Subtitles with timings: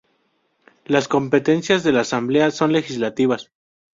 [0.85, 3.51] Las competencias de la asamblea son legislativas.